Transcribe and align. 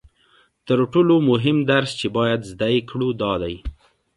تر 0.67 0.79
ټولو 0.91 1.15
مهم 1.29 1.57
درس 1.71 1.91
چې 1.99 2.07
باید 2.17 2.41
زده 2.51 2.67
یې 2.73 2.81
کړو 2.89 3.09
دا 3.21 3.33
دی 3.43 3.55